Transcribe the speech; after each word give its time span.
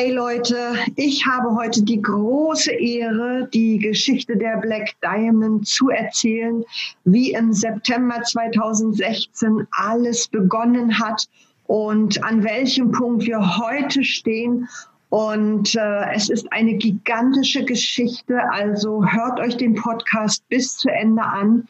Hey 0.00 0.12
Leute, 0.12 0.74
ich 0.94 1.26
habe 1.26 1.56
heute 1.56 1.82
die 1.82 2.00
große 2.00 2.70
Ehre, 2.70 3.48
die 3.52 3.78
Geschichte 3.78 4.36
der 4.36 4.58
Black 4.58 4.94
Diamond 5.02 5.66
zu 5.66 5.88
erzählen, 5.88 6.62
wie 7.02 7.32
im 7.32 7.52
September 7.52 8.22
2016 8.22 9.66
alles 9.72 10.28
begonnen 10.28 11.00
hat 11.00 11.24
und 11.66 12.22
an 12.22 12.44
welchem 12.44 12.92
Punkt 12.92 13.26
wir 13.26 13.58
heute 13.58 14.04
stehen 14.04 14.68
und 15.08 15.74
äh, 15.74 16.14
es 16.14 16.30
ist 16.30 16.52
eine 16.52 16.74
gigantische 16.74 17.64
Geschichte, 17.64 18.38
also 18.52 19.04
hört 19.04 19.40
euch 19.40 19.56
den 19.56 19.74
Podcast 19.74 20.48
bis 20.48 20.76
zu 20.76 20.90
Ende 20.90 21.22
an. 21.22 21.66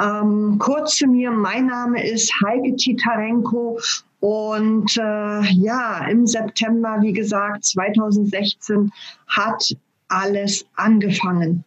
Ähm, 0.00 0.58
kurz 0.58 0.96
zu 0.96 1.06
mir, 1.06 1.30
mein 1.32 1.66
Name 1.66 2.02
ist 2.08 2.32
Heike 2.40 2.76
Titarenko 2.76 3.78
und 4.20 4.96
äh, 4.96 5.42
ja, 5.52 6.06
im 6.08 6.26
September, 6.26 6.98
wie 7.00 7.12
gesagt, 7.12 7.64
2016 7.64 8.90
hat 9.26 9.76
alles 10.08 10.66
angefangen 10.74 11.64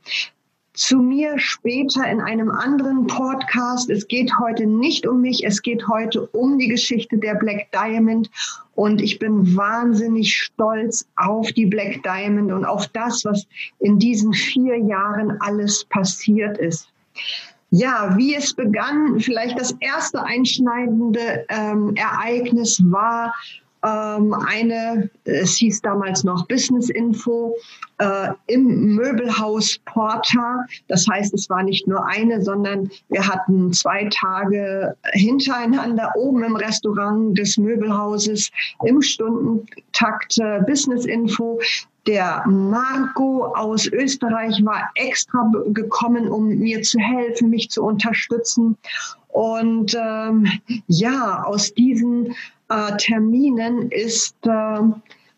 zu 0.74 0.98
mir 1.00 1.38
später 1.38 2.10
in 2.10 2.22
einem 2.22 2.50
anderen 2.50 3.08
Podcast. 3.08 3.90
Es 3.90 4.08
geht 4.08 4.32
heute 4.40 4.66
nicht 4.66 5.06
um 5.06 5.22
mich, 5.22 5.46
es 5.46 5.62
geht 5.62 5.88
heute 5.88 6.28
um 6.28 6.58
die 6.58 6.68
Geschichte 6.68 7.18
der 7.18 7.36
Black 7.36 7.72
Diamond. 7.72 8.30
Und 8.74 9.02
ich 9.02 9.20
bin 9.20 9.56
wahnsinnig 9.56 10.36
stolz 10.36 11.06
auf 11.18 11.52
die 11.52 11.66
Black 11.66 12.04
Diamond 12.04 12.52
und 12.52 12.66
auf 12.66 12.88
das, 12.88 13.26
was 13.26 13.46
in 13.80 14.00
diesen 14.00 14.34
vier 14.34 14.78
Jahren 14.78 15.38
alles 15.42 15.86
passiert 15.86 16.58
ist. 16.58 16.88
Ja, 17.74 18.16
wie 18.18 18.36
es 18.36 18.54
begann, 18.54 19.20
vielleicht 19.22 19.58
das 19.58 19.74
erste 19.80 20.22
einschneidende 20.24 21.46
ähm, 21.48 21.96
Ereignis 21.96 22.82
war 22.84 23.34
ähm, 23.84 24.34
eine, 24.34 25.10
es 25.24 25.56
hieß 25.56 25.82
damals 25.82 26.24
noch 26.24 26.48
Business 26.48 26.90
Info, 26.90 27.56
äh, 27.98 28.30
im 28.48 28.96
Möbelhaus 28.96 29.80
Porta. 29.86 30.66
Das 30.88 31.06
heißt, 31.10 31.34
es 31.34 31.50
war 31.50 31.64
nicht 31.64 31.88
nur 31.88 32.06
eine, 32.06 32.42
sondern 32.42 32.92
wir 33.10 33.28
hatten 33.28 33.74
zwei 33.74 34.10
Tage 34.14 34.96
hintereinander 35.14 36.12
oben 36.16 36.44
im 36.44 36.56
Restaurant 36.56 37.38
des 37.38 37.58
Möbelhauses 37.58 38.52
im 38.84 39.02
Stundentakt 39.02 40.38
äh, 40.40 40.60
Business 40.68 41.06
Info. 41.06 41.60
Der 42.08 42.44
Marco 42.48 43.46
aus 43.54 43.86
Österreich 43.88 44.64
war 44.66 44.90
extra 44.96 45.52
gekommen, 45.68 46.28
um 46.28 46.48
mir 46.48 46.82
zu 46.82 47.00
helfen, 47.00 47.50
mich 47.50 47.70
zu 47.70 47.84
unterstützen. 47.84 48.76
Und 49.28 49.96
ähm, 49.96 50.48
ja, 50.88 51.44
aus 51.44 51.74
diesen 51.74 52.36
äh, 52.70 52.98
Terminen 52.98 53.92
ist 53.92 54.36
äh, 54.44 54.80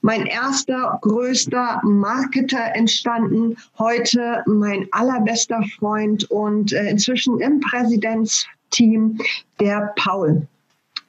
mein 0.02 0.26
erster 0.26 1.00
größter 1.02 1.82
Marketer 1.84 2.76
entstanden, 2.76 3.56
heute 3.78 4.44
mein 4.46 4.88
allerbester 4.92 5.64
Freund 5.80 6.30
und 6.30 6.74
äh, 6.74 6.90
inzwischen 6.90 7.40
im 7.40 7.60
Präsidentsteam 7.60 9.18
der 9.60 9.94
Paul. 9.96 10.48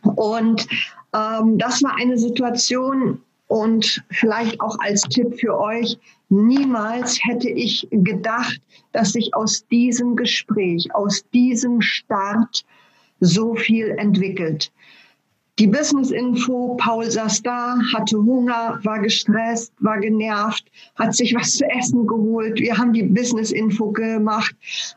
Und 0.03 0.67
ähm, 1.13 1.59
das 1.59 1.83
war 1.83 1.97
eine 1.97 2.19
Situation 2.19 3.21
und 3.47 4.03
vielleicht 4.11 4.61
auch 4.61 4.79
als 4.81 5.03
Tipp 5.03 5.39
für 5.39 5.59
euch, 5.59 5.99
niemals 6.29 7.19
hätte 7.25 7.49
ich 7.49 7.87
gedacht, 7.91 8.61
dass 8.93 9.13
sich 9.13 9.35
aus 9.35 9.67
diesem 9.67 10.17
Gespräch, 10.17 10.95
aus 10.95 11.25
diesem 11.33 11.81
Start 11.81 12.65
so 13.21 13.55
viel 13.55 13.91
entwickelt. 13.91 14.73
Die 15.61 15.69
Business 15.69 16.11
Info, 16.11 16.77
Paul 16.79 17.09
saß 17.09 17.43
da, 17.43 17.77
hatte 17.95 18.17
Hunger, 18.17 18.81
war 18.83 18.99
gestresst, 18.99 19.73
war 19.79 20.01
genervt, 20.01 20.65
hat 20.97 21.15
sich 21.15 21.33
was 21.33 21.53
zu 21.53 21.65
essen 21.71 22.09
geholt. 22.09 22.59
Wir 22.59 22.77
haben 22.77 22.93
die 22.93 23.05
Business 23.05 23.53
Info 23.53 23.93
gemacht. 23.93 24.57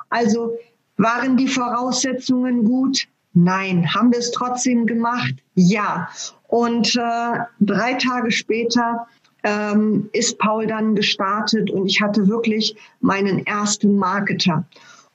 Also 0.10 0.58
waren 0.98 1.38
die 1.38 1.48
Voraussetzungen 1.48 2.64
gut? 2.64 3.08
Nein. 3.40 3.94
Haben 3.94 4.12
wir 4.12 4.18
es 4.18 4.32
trotzdem 4.32 4.88
gemacht? 4.88 5.36
Ja. 5.54 6.10
Und 6.48 6.96
äh, 6.96 7.40
drei 7.60 7.94
Tage 7.94 8.32
später 8.32 9.08
ähm, 9.44 10.10
ist 10.12 10.40
Paul 10.40 10.66
dann 10.66 10.96
gestartet 10.96 11.70
und 11.70 11.86
ich 11.86 12.02
hatte 12.02 12.28
wirklich 12.28 12.76
meinen 13.00 13.46
ersten 13.46 13.96
Marketer. 13.96 14.66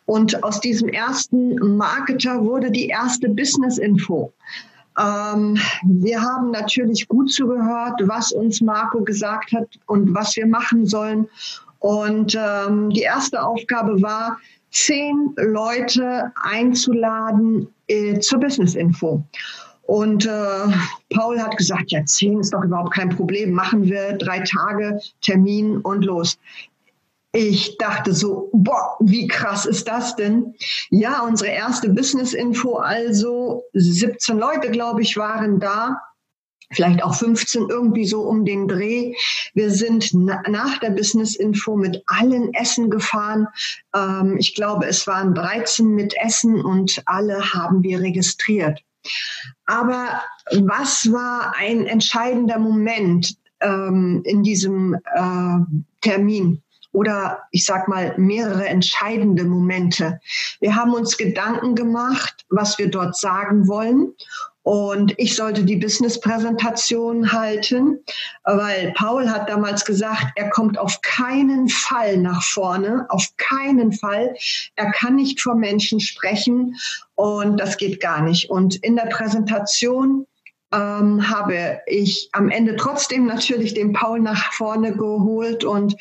Und 0.06 0.44
aus 0.44 0.60
diesem 0.60 0.88
ersten 0.88 1.76
Marketer 1.76 2.44
wurde 2.44 2.70
die 2.70 2.86
erste 2.86 3.28
Business 3.28 3.78
Info. 3.78 4.32
Ähm, 5.00 5.58
wir 5.84 6.22
haben 6.22 6.52
natürlich 6.52 7.08
gut 7.08 7.32
zugehört, 7.32 8.00
was 8.04 8.30
uns 8.30 8.60
Marco 8.60 9.02
gesagt 9.02 9.50
hat 9.52 9.66
und 9.86 10.14
was 10.14 10.36
wir 10.36 10.46
machen 10.46 10.86
sollen. 10.86 11.28
Und 11.80 12.38
ähm, 12.38 12.90
die 12.90 13.00
erste 13.00 13.42
Aufgabe 13.42 14.00
war, 14.00 14.38
zehn 14.72 15.34
Leute 15.36 16.32
einzuladen 16.42 17.68
äh, 17.88 18.18
zur 18.18 18.40
Business 18.40 18.74
Info. 18.74 19.24
Und 19.82 20.26
äh, 20.26 20.66
Paul 21.14 21.40
hat 21.40 21.56
gesagt, 21.56 21.90
ja, 21.92 22.04
zehn 22.04 22.40
ist 22.40 22.54
doch 22.54 22.64
überhaupt 22.64 22.94
kein 22.94 23.10
Problem, 23.10 23.52
machen 23.52 23.84
wir 23.84 24.12
drei 24.12 24.40
Tage 24.40 25.00
Termin 25.20 25.78
und 25.78 26.04
los 26.04 26.38
ich 27.32 27.78
dachte 27.78 28.12
so, 28.12 28.50
boah, 28.52 28.96
wie 29.00 29.26
krass 29.26 29.64
ist 29.64 29.88
das 29.88 30.14
denn? 30.16 30.54
Ja, 30.90 31.22
unsere 31.22 31.50
erste 31.50 31.88
Business-Info, 31.88 32.76
also 32.76 33.64
17 33.72 34.38
Leute, 34.38 34.70
glaube 34.70 35.00
ich, 35.00 35.16
waren 35.16 35.58
da. 35.58 35.98
Vielleicht 36.72 37.02
auch 37.02 37.14
15 37.14 37.68
irgendwie 37.68 38.04
so 38.04 38.22
um 38.22 38.44
den 38.44 38.68
Dreh. 38.68 39.14
Wir 39.54 39.70
sind 39.70 40.10
na 40.12 40.42
nach 40.48 40.78
der 40.78 40.90
Business 40.90 41.36
Info 41.36 41.76
mit 41.76 42.02
allen 42.06 42.52
Essen 42.54 42.90
gefahren. 42.90 43.46
Ähm, 43.94 44.36
ich 44.38 44.54
glaube, 44.54 44.86
es 44.86 45.06
waren 45.06 45.34
13 45.34 45.88
mit 45.88 46.14
Essen 46.22 46.60
und 46.64 47.02
alle 47.06 47.52
haben 47.52 47.82
wir 47.82 48.00
registriert. 48.00 48.80
Aber 49.66 50.22
was 50.60 51.10
war 51.12 51.54
ein 51.58 51.86
entscheidender 51.86 52.58
Moment 52.58 53.36
ähm, 53.60 54.22
in 54.24 54.42
diesem 54.42 54.94
äh, 54.94 55.58
Termin? 56.00 56.62
oder 56.92 57.44
ich 57.50 57.64
sag 57.64 57.88
mal 57.88 58.14
mehrere 58.18 58.66
entscheidende 58.66 59.44
Momente. 59.44 60.20
Wir 60.60 60.76
haben 60.76 60.92
uns 60.92 61.16
Gedanken 61.16 61.74
gemacht, 61.74 62.44
was 62.50 62.78
wir 62.78 62.90
dort 62.90 63.16
sagen 63.16 63.66
wollen. 63.66 64.12
Und 64.62 65.14
ich 65.16 65.34
sollte 65.34 65.64
die 65.64 65.76
Business-Präsentation 65.76 67.32
halten, 67.32 67.98
weil 68.44 68.92
Paul 68.96 69.28
hat 69.28 69.48
damals 69.48 69.84
gesagt, 69.84 70.26
er 70.36 70.50
kommt 70.50 70.78
auf 70.78 71.00
keinen 71.02 71.68
Fall 71.68 72.16
nach 72.16 72.42
vorne, 72.42 73.06
auf 73.08 73.26
keinen 73.36 73.92
Fall. 73.92 74.34
Er 74.76 74.92
kann 74.92 75.16
nicht 75.16 75.40
vor 75.40 75.56
Menschen 75.56 75.98
sprechen 75.98 76.76
und 77.16 77.58
das 77.58 77.76
geht 77.76 78.00
gar 78.00 78.22
nicht. 78.22 78.50
Und 78.50 78.76
in 78.76 78.94
der 78.94 79.06
Präsentation 79.06 80.26
ähm, 80.72 81.28
habe 81.28 81.80
ich 81.86 82.28
am 82.32 82.48
Ende 82.48 82.76
trotzdem 82.76 83.26
natürlich 83.26 83.74
den 83.74 83.92
Paul 83.92 84.20
nach 84.20 84.52
vorne 84.52 84.92
geholt 84.92 85.64
und 85.64 85.96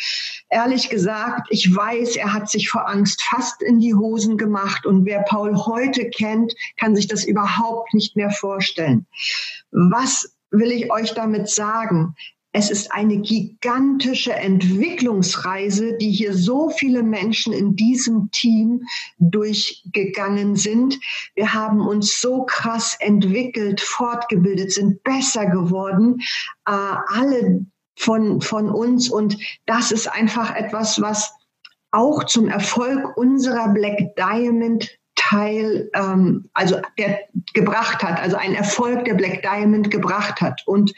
ehrlich 0.51 0.89
gesagt, 0.89 1.47
ich 1.49 1.73
weiß, 1.73 2.17
er 2.17 2.33
hat 2.33 2.49
sich 2.49 2.69
vor 2.69 2.87
Angst 2.87 3.23
fast 3.23 3.63
in 3.63 3.79
die 3.79 3.95
Hosen 3.95 4.37
gemacht 4.37 4.85
und 4.85 5.05
wer 5.05 5.23
Paul 5.23 5.55
heute 5.55 6.09
kennt, 6.09 6.53
kann 6.77 6.95
sich 6.95 7.07
das 7.07 7.23
überhaupt 7.23 7.93
nicht 7.93 8.15
mehr 8.15 8.29
vorstellen. 8.29 9.07
Was 9.71 10.35
will 10.51 10.71
ich 10.71 10.91
euch 10.91 11.13
damit 11.13 11.49
sagen? 11.49 12.15
Es 12.53 12.69
ist 12.69 12.91
eine 12.91 13.17
gigantische 13.19 14.33
Entwicklungsreise, 14.33 15.97
die 15.97 16.11
hier 16.11 16.33
so 16.33 16.69
viele 16.69 17.01
Menschen 17.01 17.53
in 17.53 17.77
diesem 17.77 18.29
Team 18.31 18.81
durchgegangen 19.19 20.57
sind. 20.57 20.99
Wir 21.33 21.53
haben 21.53 21.79
uns 21.79 22.19
so 22.19 22.43
krass 22.43 22.97
entwickelt, 22.99 23.79
fortgebildet, 23.79 24.73
sind 24.73 25.01
besser 25.03 25.45
geworden. 25.45 26.17
Äh, 26.67 26.71
alle 27.07 27.65
von, 28.01 28.41
von 28.41 28.69
uns. 28.69 29.09
Und 29.09 29.37
das 29.65 29.91
ist 29.91 30.07
einfach 30.07 30.55
etwas, 30.55 31.01
was 31.01 31.31
auch 31.91 32.23
zum 32.23 32.49
Erfolg 32.49 33.15
unserer 33.15 33.69
Black 33.69 34.15
Diamond 34.15 34.89
Teil, 35.15 35.89
ähm, 35.93 36.49
also 36.53 36.81
der 36.97 37.19
gebracht 37.53 38.01
hat, 38.01 38.19
also 38.19 38.37
ein 38.37 38.55
Erfolg 38.55 39.05
der 39.05 39.13
Black 39.13 39.43
Diamond 39.43 39.91
gebracht 39.91 40.41
hat. 40.41 40.63
Und 40.65 40.93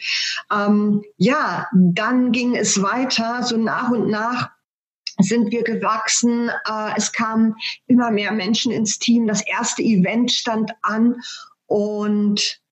ähm, 0.51 1.03
ja, 1.17 1.67
dann 1.73 2.31
ging 2.31 2.55
es 2.55 2.81
weiter, 2.81 3.43
so 3.43 3.57
nach 3.57 3.89
und 3.89 4.09
nach 4.09 4.49
sind 5.19 5.51
wir 5.51 5.63
gewachsen. 5.63 6.49
Äh, 6.49 6.91
es 6.95 7.11
kamen 7.11 7.55
immer 7.87 8.11
mehr 8.11 8.31
Menschen 8.31 8.71
ins 8.71 8.97
Team. 8.97 9.27
Das 9.27 9.45
erste 9.45 9.81
Event 9.81 10.31
stand 10.31 10.71
an 10.83 11.15
und 11.65 12.62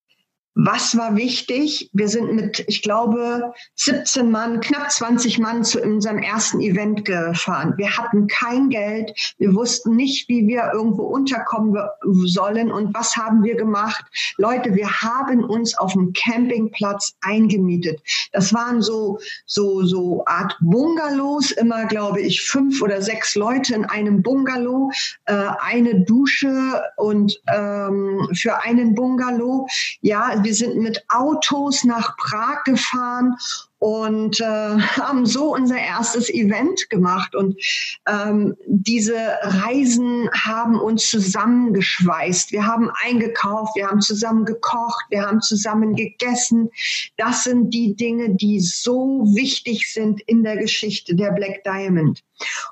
was 0.53 0.97
war 0.97 1.15
wichtig? 1.15 1.89
Wir 1.93 2.09
sind 2.09 2.33
mit, 2.33 2.65
ich 2.67 2.81
glaube, 2.81 3.53
17 3.75 4.29
Mann, 4.29 4.59
knapp 4.59 4.91
20 4.91 5.39
Mann 5.39 5.63
zu 5.63 5.81
unserem 5.81 6.17
ersten 6.17 6.59
Event 6.59 7.05
gefahren. 7.05 7.73
Wir 7.77 7.97
hatten 7.97 8.27
kein 8.27 8.69
Geld. 8.69 9.13
Wir 9.37 9.55
wussten 9.55 9.95
nicht, 9.95 10.27
wie 10.27 10.47
wir 10.47 10.71
irgendwo 10.73 11.03
unterkommen 11.03 11.77
sollen. 12.25 12.69
Und 12.71 12.93
was 12.93 13.15
haben 13.15 13.43
wir 13.43 13.55
gemacht? 13.55 14.03
Leute, 14.37 14.75
wir 14.75 14.89
haben 15.01 15.43
uns 15.45 15.77
auf 15.77 15.93
dem 15.93 16.11
Campingplatz 16.11 17.13
eingemietet. 17.21 18.01
Das 18.33 18.53
waren 18.53 18.81
so, 18.81 19.19
so, 19.45 19.83
so 19.83 20.23
Art 20.25 20.57
Bungalows, 20.59 21.51
immer, 21.51 21.85
glaube 21.85 22.21
ich, 22.21 22.41
fünf 22.41 22.81
oder 22.81 23.01
sechs 23.01 23.35
Leute 23.35 23.73
in 23.73 23.85
einem 23.85 24.21
Bungalow, 24.21 24.91
äh, 25.25 25.47
eine 25.61 26.01
Dusche 26.01 26.83
und 26.97 27.39
ähm, 27.47 28.27
für 28.33 28.61
einen 28.63 28.95
Bungalow. 28.95 29.67
Ja, 30.01 30.40
wir 30.43 30.53
sind 30.53 30.77
mit 30.77 31.03
Autos 31.09 31.83
nach 31.83 32.17
Prag 32.17 32.63
gefahren 32.63 33.35
und 33.81 34.39
äh, 34.39 34.43
haben 34.43 35.25
so 35.25 35.55
unser 35.55 35.79
erstes 35.79 36.29
Event 36.29 36.87
gemacht. 36.91 37.33
Und 37.33 37.59
ähm, 38.07 38.55
diese 38.67 39.17
Reisen 39.41 40.29
haben 40.33 40.79
uns 40.79 41.09
zusammengeschweißt. 41.09 42.51
Wir 42.51 42.67
haben 42.67 42.91
eingekauft, 43.03 43.75
wir 43.75 43.87
haben 43.87 44.01
zusammen 44.01 44.45
gekocht, 44.45 45.05
wir 45.09 45.23
haben 45.23 45.41
zusammen 45.41 45.95
gegessen. 45.95 46.69
Das 47.17 47.43
sind 47.43 47.73
die 47.73 47.95
Dinge, 47.95 48.35
die 48.35 48.59
so 48.59 49.25
wichtig 49.33 49.91
sind 49.91 50.21
in 50.27 50.43
der 50.43 50.57
Geschichte 50.57 51.15
der 51.15 51.31
Black 51.31 51.63
Diamond. 51.63 52.21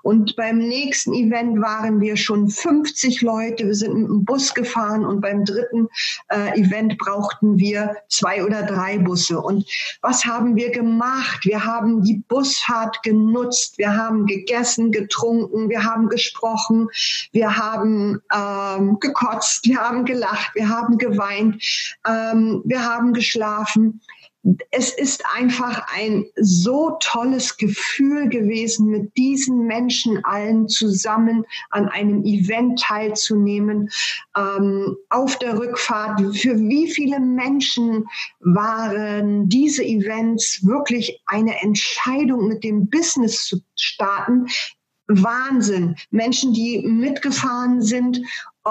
Und 0.02 0.36
beim 0.36 0.58
nächsten 0.58 1.14
Event 1.14 1.62
waren 1.62 2.02
wir 2.02 2.18
schon 2.18 2.50
50 2.50 3.22
Leute. 3.22 3.68
Wir 3.68 3.76
sind 3.76 3.94
mit 3.94 4.08
dem 4.08 4.26
Bus 4.26 4.54
gefahren 4.56 5.06
und 5.06 5.22
beim 5.22 5.46
dritten 5.46 5.88
äh, 6.30 6.60
Event 6.60 6.98
brauchten 6.98 7.58
wir 7.60 7.96
zwei 8.08 8.44
oder 8.44 8.64
drei 8.64 8.98
Busse. 8.98 9.40
Und 9.40 9.70
was 10.02 10.26
haben 10.26 10.56
wir 10.56 10.72
gemacht? 10.72 10.99
Wir 11.44 11.66
haben 11.66 12.04
die 12.04 12.24
Busfahrt 12.28 13.02
genutzt. 13.04 13.78
Wir 13.78 13.96
haben 13.96 14.26
gegessen, 14.26 14.92
getrunken, 14.92 15.70
wir 15.70 15.84
haben 15.84 16.10
gesprochen, 16.10 16.90
wir 17.32 17.58
haben 17.58 18.22
ähm, 18.34 19.00
gekotzt, 19.00 19.66
wir 19.66 19.80
haben 19.80 20.06
gelacht, 20.06 20.52
wir 20.56 20.70
haben 20.70 20.98
geweint, 20.98 21.64
ähm, 22.08 22.62
wir 22.66 22.86
haben 22.86 23.14
geschlafen 23.14 24.02
es 24.72 24.94
ist 24.94 25.24
einfach 25.36 25.86
ein 25.94 26.26
so 26.36 26.98
tolles 27.02 27.58
Gefühl 27.58 28.30
gewesen, 28.30 28.88
mit 28.88 29.16
diesen 29.18 29.68
Menschen 29.68 30.24
allen 30.24 30.70
zusammen 30.70 31.44
an 31.72 31.90
einem 31.90 32.24
Event 32.24 32.80
teilzunehmen. 32.80 33.90
Ähm, 34.38 34.96
auf 35.10 35.38
der 35.40 35.60
Rückfahrt, 35.60 36.22
für 36.38 36.58
wie 36.58 36.90
viele 36.90 37.20
Menschen 37.20 38.06
waren 38.40 39.50
diese 39.50 39.84
Events 39.84 40.66
wirklich 40.66 41.22
eine 41.26 41.62
Entscheidung, 41.62 42.48
mit 42.48 42.64
dem 42.64 42.90
Business 42.90 43.46
zu 43.46 43.62
starten? 43.76 44.48
Wahnsinn. 45.10 45.96
Menschen, 46.12 46.54
die 46.54 46.80
mitgefahren 46.88 47.82
sind 47.82 48.22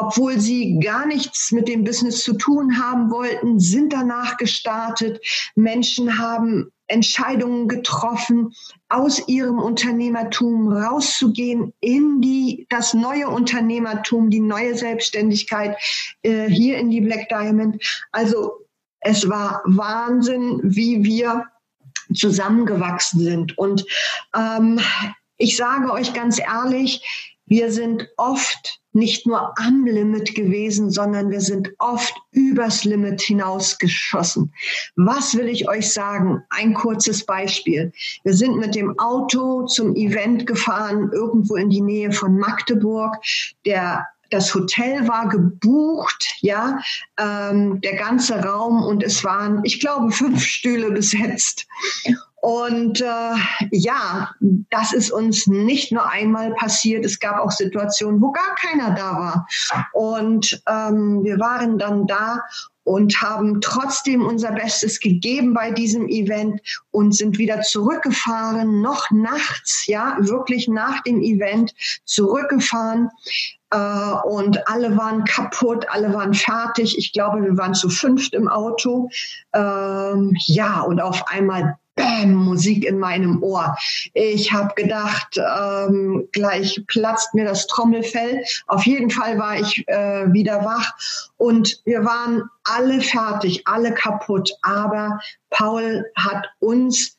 obwohl 0.01 0.39
sie 0.39 0.79
gar 0.81 1.07
nichts 1.07 1.51
mit 1.51 1.69
dem 1.69 1.85
Business 1.85 2.23
zu 2.23 2.35
tun 2.35 2.79
haben 2.79 3.11
wollten, 3.11 3.59
sind 3.59 3.93
danach 3.93 4.37
gestartet. 4.37 5.21
Menschen 5.57 6.19
haben 6.19 6.71
Entscheidungen 6.87 7.69
getroffen, 7.69 8.53
aus 8.89 9.27
ihrem 9.29 9.59
Unternehmertum 9.59 10.73
rauszugehen 10.73 11.73
in 11.81 12.21
die, 12.21 12.67
das 12.71 12.95
neue 12.95 13.29
Unternehmertum, 13.29 14.31
die 14.31 14.41
neue 14.41 14.75
Selbstständigkeit, 14.75 15.77
äh, 16.23 16.49
hier 16.49 16.79
in 16.79 16.91
die 16.91 17.03
Black 17.03 17.29
Diamond. 17.29 17.83
Also 18.13 18.67
es 19.01 19.29
war 19.29 19.63
Wahnsinn, 19.65 20.61
wie 20.63 21.05
wir 21.05 21.45
zusammengewachsen 22.15 23.21
sind. 23.21 23.59
Und 23.59 23.85
ähm, 24.35 24.81
ich 25.39 25.57
sage 25.57 25.91
euch 25.93 26.13
ganz 26.13 26.39
ehrlich, 26.39 27.03
wir 27.47 27.73
sind 27.73 28.07
oft 28.17 28.81
nicht 28.93 29.27
nur 29.27 29.59
am 29.59 29.87
Limit 29.87 30.35
gewesen, 30.35 30.91
sondern 30.91 31.31
wir 31.31 31.41
sind 31.41 31.71
oft 31.79 32.15
übers 32.33 32.85
Limit 32.85 33.21
hinausgeschossen. 33.21 34.53
Was 34.97 35.37
will 35.37 35.49
ich 35.49 35.69
euch 35.69 35.93
sagen? 35.93 36.43
Ein 36.51 36.75
kurzes 36.75 37.25
Beispiel. 37.25 37.93
Wir 38.25 38.35
sind 38.35 38.59
mit 38.59 38.75
dem 38.75 38.99
Auto 38.99 39.67
zum 39.67 39.95
Event 39.95 40.47
gefahren, 40.47 41.11
irgendwo 41.13 41.57
in 41.57 41.71
die 41.71 41.81
Nähe 41.81 42.13
von 42.13 42.37
Magdeburg. 42.37 43.17
Der 43.65 44.07
das 44.31 44.55
Hotel 44.55 45.09
war 45.09 45.29
gebucht, 45.29 46.35
ja, 46.41 46.81
ähm, 47.19 47.81
der 47.81 47.97
ganze 47.97 48.35
Raum 48.43 48.83
und 48.83 49.03
es 49.03 49.25
waren, 49.25 49.61
ich 49.65 49.81
glaube, 49.81 50.11
fünf 50.11 50.45
Stühle 50.45 50.91
besetzt. 50.91 51.67
Und 52.41 53.01
äh, 53.01 53.35
ja, 53.73 54.31
das 54.71 54.93
ist 54.93 55.11
uns 55.11 55.47
nicht 55.47 55.91
nur 55.91 56.09
einmal 56.09 56.53
passiert. 56.55 57.05
Es 57.05 57.19
gab 57.19 57.41
auch 57.41 57.51
Situationen, 57.51 58.21
wo 58.21 58.31
gar 58.31 58.55
keiner 58.55 58.95
da 58.95 59.13
war. 59.19 59.49
Und 59.93 60.63
ähm, 60.69 61.25
wir 61.25 61.39
waren 61.39 61.79
dann 61.79 62.07
da 62.07 62.45
und 62.89 63.21
haben 63.21 63.61
trotzdem 63.61 64.25
unser 64.25 64.53
Bestes 64.53 64.99
gegeben 65.01 65.53
bei 65.53 65.71
diesem 65.71 66.09
Event 66.09 66.63
und 66.91 67.15
sind 67.15 67.37
wieder 67.37 67.61
zurückgefahren, 67.61 68.81
noch 68.81 69.11
nachts, 69.11 69.87
ja, 69.87 70.17
wirklich 70.21 70.69
nach 70.69 71.03
dem 71.03 71.21
Event 71.21 71.75
zurückgefahren. 72.05 73.11
Äh, 73.71 73.77
und 74.25 74.67
alle 74.69 74.97
waren 74.97 75.25
kaputt, 75.25 75.87
alle 75.91 76.15
waren 76.15 76.33
fertig. 76.33 76.97
Ich 76.97 77.13
glaube, 77.13 77.43
wir 77.43 77.59
waren 77.59 77.75
zu 77.75 77.91
fünft 77.91 78.33
im 78.33 78.49
Auto. 78.49 79.11
Ähm, 79.53 80.35
ja, 80.47 80.81
und 80.81 81.01
auf 81.01 81.29
einmal 81.29 81.77
Bäm, 81.99 82.35
Musik 82.35 82.85
in 82.85 82.99
meinem 82.99 83.43
Ohr. 83.43 83.77
Ich 84.15 84.53
habe 84.53 84.73
gedacht, 84.75 85.37
ähm, 85.37 86.29
gleich 86.33 86.83
platzt 86.87 87.35
mir 87.35 87.45
das 87.45 87.67
Trommelfell. 87.67 88.45
Auf 88.69 88.87
jeden 88.87 89.11
Fall 89.11 89.39
war 89.39 89.59
ich 89.59 89.87
äh, 89.89 90.33
wieder 90.33 90.65
wach 90.65 90.95
und 91.37 91.83
wir 91.85 92.05
waren 92.05 92.45
alle 92.65 93.01
fertig, 93.01 93.67
alle 93.67 93.93
kaputt. 93.93 94.51
Aber 94.63 95.21
Paul 95.51 96.07
hat 96.15 96.47
uns 96.61 97.18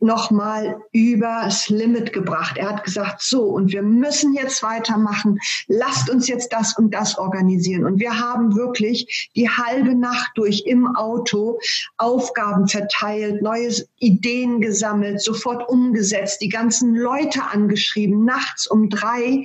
nochmal 0.00 0.80
übers 0.92 1.68
Limit 1.68 2.12
gebracht. 2.12 2.56
Er 2.56 2.70
hat 2.70 2.84
gesagt, 2.84 3.22
so, 3.22 3.44
und 3.44 3.72
wir 3.72 3.82
müssen 3.82 4.34
jetzt 4.34 4.62
weitermachen. 4.62 5.38
Lasst 5.68 6.10
uns 6.10 6.26
jetzt 6.28 6.52
das 6.52 6.76
und 6.76 6.92
das 6.94 7.18
organisieren. 7.18 7.84
Und 7.84 8.00
wir 8.00 8.18
haben 8.18 8.56
wirklich 8.56 9.30
die 9.36 9.48
halbe 9.48 9.94
Nacht 9.94 10.32
durch 10.34 10.64
im 10.66 10.96
Auto 10.96 11.58
Aufgaben 11.98 12.66
verteilt, 12.66 13.42
neue 13.42 13.70
Ideen 13.98 14.60
gesammelt, 14.60 15.20
sofort 15.22 15.68
umgesetzt, 15.68 16.40
die 16.40 16.48
ganzen 16.48 16.94
Leute 16.94 17.42
angeschrieben, 17.44 18.24
nachts 18.24 18.66
um 18.66 18.88
drei. 18.88 19.44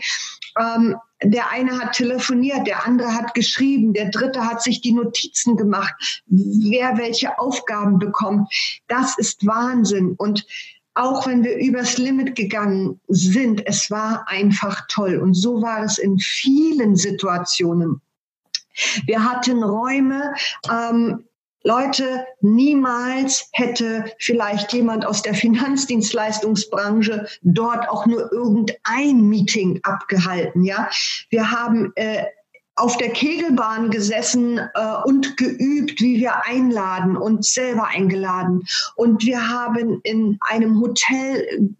Ähm, 0.58 0.96
der 1.24 1.50
eine 1.50 1.80
hat 1.80 1.94
telefoniert, 1.94 2.68
der 2.68 2.86
andere 2.86 3.14
hat 3.14 3.34
geschrieben, 3.34 3.94
der 3.94 4.10
dritte 4.10 4.46
hat 4.46 4.62
sich 4.62 4.82
die 4.82 4.92
Notizen 4.92 5.56
gemacht, 5.56 6.24
wer 6.28 6.98
welche 6.98 7.40
Aufgaben 7.40 8.00
bekommt. 8.00 8.54
Das 8.88 9.18
ist 9.18 9.46
Wahnsinn. 9.46 10.16
Und 10.18 10.46
auch 10.94 11.28
wenn 11.28 11.44
wir 11.44 11.58
übers 11.58 11.98
Limit 11.98 12.36
gegangen 12.36 13.00
sind, 13.08 13.66
es 13.66 13.92
war 13.92 14.28
einfach 14.28 14.86
toll. 14.88 15.18
Und 15.18 15.34
so 15.34 15.62
war 15.62 15.84
es 15.84 15.98
in 15.98 16.20
vielen 16.20 16.96
Situationen. 16.96 18.02
Wir 19.06 19.24
hatten 19.24 19.64
Räume, 19.64 20.34
ähm, 20.70 21.26
Leute, 21.66 22.28
niemals 22.42 23.50
hätte 23.54 24.06
vielleicht 24.20 24.72
jemand 24.72 25.04
aus 25.04 25.24
der 25.24 25.34
Finanzdienstleistungsbranche 25.34 27.28
dort 27.42 27.90
auch 27.90 28.06
nur 28.06 28.32
irgendein 28.32 29.28
Meeting 29.28 29.80
abgehalten. 29.82 30.64
Ja, 30.64 30.90
wir 31.32 31.50
haben 31.50 31.92
äh, 31.96 32.26
auf 32.76 32.98
der 32.98 33.10
Kegelbahn 33.10 33.90
gesessen 33.90 34.60
äh, 34.60 34.70
und 35.06 35.38
geübt, 35.38 36.02
wie 36.02 36.20
wir 36.20 36.46
einladen 36.46 37.18
und 37.18 37.46
selber 37.46 37.88
eingeladen. 37.88 38.64
Und 38.96 39.26
wir 39.26 39.50
haben 39.50 40.02
in 40.04 40.38
einem 40.42 40.80
Hotel 40.80 41.74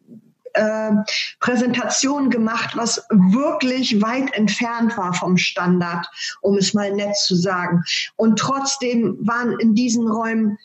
äh, 0.56 0.92
Präsentation 1.40 2.30
gemacht, 2.30 2.76
was 2.76 3.06
wirklich 3.10 4.02
weit 4.02 4.34
entfernt 4.34 4.98
war 4.98 5.14
vom 5.14 5.38
Standard, 5.38 6.08
um 6.42 6.58
es 6.58 6.74
mal 6.74 6.92
nett 6.92 7.16
zu 7.18 7.36
sagen. 7.36 7.84
Und 8.16 8.40
trotzdem 8.40 9.18
waren 9.22 9.60
in 9.60 9.76
diesen 9.76 10.08
Räumen 10.10 10.58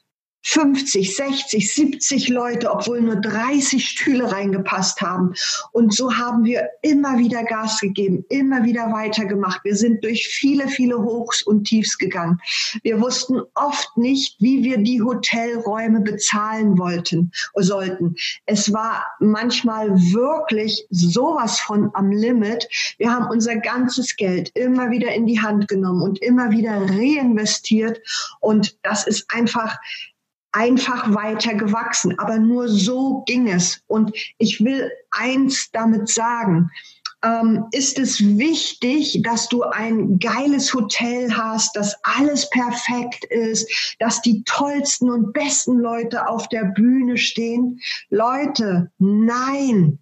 50, 0.43 1.17
60, 1.17 1.75
70 1.75 2.29
Leute, 2.29 2.71
obwohl 2.71 3.01
nur 3.01 3.17
30 3.17 3.87
Stühle 3.87 4.31
reingepasst 4.31 5.01
haben. 5.01 5.35
Und 5.73 5.95
so 5.95 6.17
haben 6.17 6.45
wir 6.45 6.69
immer 6.83 7.19
wieder 7.19 7.45
Gas 7.45 7.81
gegeben, 7.81 8.25
immer 8.29 8.65
wieder 8.65 8.91
weitergemacht. 8.93 9.61
Wir 9.65 9.77
sind 9.77 10.03
durch 10.03 10.29
viele, 10.29 10.69
viele 10.69 10.99
Hochs 10.99 11.43
und 11.43 11.65
Tiefs 11.65 11.99
gegangen. 11.99 12.41
Wir 12.83 13.01
wussten 13.01 13.41
oft 13.55 13.97
nicht, 13.97 14.37
wie 14.41 14.65
wir 14.65 14.79
die 14.79 15.03
Hotelräume 15.03 16.01
bezahlen 16.01 16.79
wollten, 16.79 17.33
sollten. 17.57 18.15
Es 18.47 18.73
war 18.73 19.05
manchmal 19.19 19.91
wirklich 20.13 20.87
sowas 20.91 21.61
von 21.61 21.91
am 21.95 22.11
Limit. 22.11 22.67
Wir 22.99 23.13
haben 23.13 23.27
unser 23.31 23.57
ganzes 23.57 24.17
Geld 24.17 24.51
immer 24.55 24.91
wieder 24.91 25.13
in 25.13 25.27
die 25.27 25.41
Hand 25.41 25.69
genommen 25.69 26.03
und 26.03 26.23
immer 26.23 26.51
wieder 26.51 26.73
reinvestiert. 26.73 28.01
Und 28.41 28.77
das 28.83 29.07
ist 29.07 29.27
einfach, 29.29 29.77
einfach 30.53 31.15
weiter 31.15 31.55
gewachsen. 31.55 32.19
Aber 32.19 32.39
nur 32.39 32.69
so 32.69 33.23
ging 33.27 33.49
es. 33.49 33.83
Und 33.87 34.17
ich 34.39 34.63
will 34.65 34.91
eins 35.11 35.71
damit 35.73 36.09
sagen. 36.09 36.71
Ähm, 37.23 37.67
ist 37.73 37.99
es 37.99 38.21
wichtig, 38.21 39.21
dass 39.23 39.49
du 39.49 39.63
ein 39.63 40.19
geiles 40.19 40.73
Hotel 40.73 41.31
hast, 41.37 41.77
dass 41.77 41.95
alles 42.03 42.49
perfekt 42.49 43.27
ist, 43.27 43.71
dass 43.99 44.23
die 44.23 44.43
tollsten 44.45 45.11
und 45.11 45.35
besten 45.35 45.79
Leute 45.79 46.27
auf 46.29 46.49
der 46.49 46.65
Bühne 46.75 47.19
stehen? 47.19 47.79
Leute, 48.09 48.91
nein. 48.99 49.99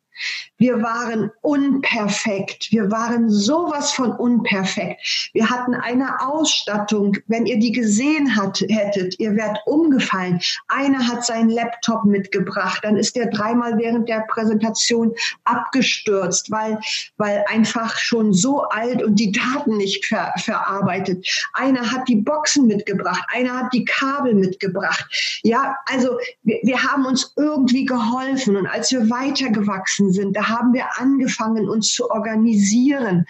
Wir 0.59 0.83
waren 0.83 1.31
unperfekt. 1.41 2.69
Wir 2.71 2.91
waren 2.91 3.31
sowas 3.31 3.93
von 3.93 4.13
unperfekt. 4.13 5.31
Wir 5.33 5.49
hatten 5.49 5.75
eine 5.75 6.21
Ausstattung. 6.21 7.17
Wenn 7.29 7.47
ihr 7.47 7.59
die 7.59 7.73
gesehen 7.73 8.35
hat, 8.35 8.61
hättet, 8.69 9.19
ihr 9.21 9.37
wärt 9.37 9.59
umgefallen. 9.67 10.41
Einer 10.67 11.07
hat 11.07 11.25
seinen 11.25 11.51
Laptop 11.51 12.05
mitgebracht. 12.05 12.81
Dann 12.83 12.97
ist 12.97 13.15
der 13.15 13.31
dreimal 13.31 13.79
während 13.79 14.09
der 14.09 14.25
Präsentation 14.29 15.15
abgestürzt, 15.45 16.51
weil, 16.51 16.81
weil 17.19 17.45
einfach 17.49 17.97
schon 17.97 18.33
so 18.33 18.63
alt 18.63 19.03
und 19.03 19.17
die 19.17 19.31
Daten 19.31 19.77
nicht 19.77 20.07
ver, 20.07 20.33
verarbeitet. 20.39 21.25
Einer 21.53 21.93
hat 21.93 22.09
die 22.09 22.17
Boxen 22.17 22.67
mitgebracht. 22.67 23.25
Einer 23.33 23.59
hat 23.59 23.73
die 23.73 23.85
Kabel 23.85 24.35
mitgebracht. 24.35 25.07
Ja, 25.45 25.77
also 25.87 26.19
wir, 26.43 26.59
wir 26.65 26.83
haben 26.83 27.07
uns 27.07 27.33
irgendwie 27.37 27.85
geholfen. 27.85 28.57
Und 28.57 28.67
als 28.67 28.91
wir 28.91 29.09
weitergewachsen 29.09 30.08
sind, 30.11 30.37
da 30.37 30.49
haben 30.49 30.73
wir 30.73 30.99
angefangen, 30.99 31.69
uns 31.69 31.93
zu 31.93 32.11
organisieren. 32.11 33.27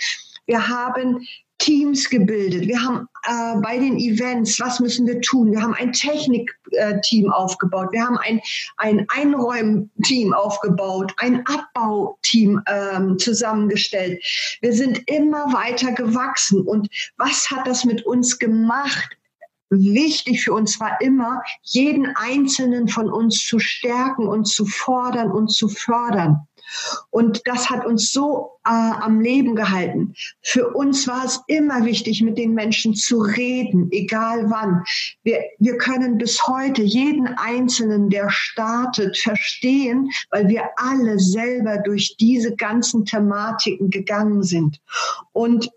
Wir 0.47 0.68
haben 0.68 1.26
Teams 1.58 2.08
gebildet. 2.08 2.68
Wir 2.68 2.80
haben 2.80 3.08
äh, 3.25 3.61
bei 3.61 3.78
den 3.78 3.99
Events, 3.99 4.61
was 4.61 4.78
müssen 4.80 5.06
wir 5.06 5.20
tun? 5.20 5.50
Wir 5.50 5.61
haben 5.61 5.75
ein 5.75 5.92
Technikteam 5.92 7.32
aufgebaut. 7.32 7.88
Wir 7.90 8.04
haben 8.04 8.16
ein, 8.18 8.40
ein 8.76 9.06
Einräumteam 9.08 10.32
aufgebaut, 10.32 11.12
ein 11.18 11.44
Abbauteam 11.47 12.62
ähm, 12.66 13.18
zusammengestellt. 13.18 14.23
Wir 14.61 14.73
sind 14.73 15.02
immer 15.11 15.52
weiter 15.52 15.92
gewachsen. 15.92 16.62
Und 16.62 16.88
was 17.16 17.50
hat 17.50 17.66
das 17.66 17.85
mit 17.85 18.06
uns 18.06 18.38
gemacht? 18.38 19.16
Wichtig 19.70 20.44
für 20.44 20.54
uns 20.54 20.80
war 20.80 20.99
immer, 21.00 21.42
jeden 21.62 22.06
einzelnen 22.16 22.88
von 22.88 23.12
uns 23.12 23.44
zu 23.44 23.58
stärken 23.58 24.26
und 24.26 24.47
zu 24.47 24.64
fordern 24.64 25.30
und 25.30 25.49
zu 25.49 25.68
fördern. 25.68 26.48
Und 27.10 27.42
das 27.46 27.70
hat 27.70 27.87
uns 27.87 28.12
so 28.12 28.58
äh, 28.64 28.70
am 28.70 29.20
Leben 29.20 29.54
gehalten. 29.54 30.14
Für 30.42 30.68
uns 30.75 31.06
war 31.08 31.25
es 31.25 31.40
immer 31.46 31.84
wichtig, 31.84 32.22
mit 32.22 32.38
den 32.38 32.54
Menschen 32.54 32.94
zu 32.94 33.18
reden, 33.20 33.88
egal 33.90 34.50
wann. 34.50 34.84
Wir, 35.22 35.42
wir 35.58 35.78
können 35.78 36.18
bis 36.18 36.46
heute 36.46 36.82
jeden 36.82 37.26
Einzelnen, 37.26 38.10
der 38.10 38.30
startet, 38.30 39.16
verstehen, 39.18 40.10
weil 40.30 40.48
wir 40.48 40.68
alle 40.76 41.18
selber 41.18 41.78
durch 41.78 42.16
diese 42.18 42.54
ganzen 42.54 43.04
Thematiken 43.04 43.90
gegangen 43.90 44.42
sind. 44.42 44.80
Und 45.32 45.70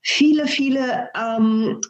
viele, 0.00 0.46
viele 0.46 1.10
ähm, 1.14 1.80